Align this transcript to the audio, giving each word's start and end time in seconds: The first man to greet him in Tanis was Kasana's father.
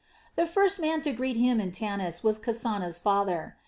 The 0.35 0.47
first 0.47 0.79
man 0.79 1.03
to 1.03 1.11
greet 1.13 1.37
him 1.37 1.61
in 1.61 1.71
Tanis 1.71 2.23
was 2.23 2.39
Kasana's 2.39 2.97
father. 2.97 3.57